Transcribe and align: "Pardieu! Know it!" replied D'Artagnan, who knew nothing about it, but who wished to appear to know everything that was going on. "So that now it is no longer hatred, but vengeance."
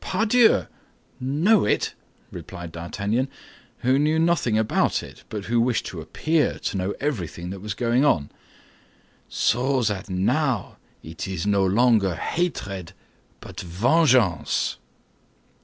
"Pardieu! 0.00 0.68
Know 1.18 1.64
it!" 1.64 1.94
replied 2.30 2.70
D'Artagnan, 2.70 3.26
who 3.78 3.98
knew 3.98 4.20
nothing 4.20 4.56
about 4.56 5.02
it, 5.02 5.24
but 5.28 5.46
who 5.46 5.60
wished 5.60 5.84
to 5.86 6.00
appear 6.00 6.60
to 6.60 6.76
know 6.76 6.94
everything 7.00 7.50
that 7.50 7.58
was 7.58 7.74
going 7.74 8.04
on. 8.04 8.30
"So 9.28 9.82
that 9.82 10.08
now 10.08 10.76
it 11.02 11.26
is 11.26 11.44
no 11.44 11.66
longer 11.66 12.14
hatred, 12.14 12.92
but 13.40 13.60
vengeance." 13.62 14.78